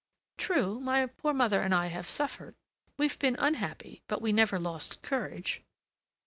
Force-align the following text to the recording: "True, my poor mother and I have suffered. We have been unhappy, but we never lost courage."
"True, 0.39 0.79
my 0.79 1.05
poor 1.05 1.31
mother 1.31 1.61
and 1.61 1.75
I 1.75 1.85
have 1.89 2.09
suffered. 2.09 2.55
We 2.97 3.07
have 3.07 3.19
been 3.19 3.35
unhappy, 3.37 4.01
but 4.07 4.19
we 4.19 4.33
never 4.33 4.57
lost 4.57 5.03
courage." 5.03 5.61